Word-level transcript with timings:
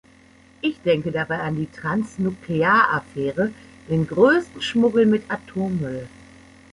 Ich 0.61 0.81
denke 0.81 1.11
dabei 1.11 1.41
an 1.41 1.57
die 1.57 1.67
Transnuclear-Affäre, 1.69 3.51
den 3.87 4.07
größten 4.07 4.59
Schmuggel 4.59 5.05
mit 5.05 5.21
Atommüll. 5.27 6.07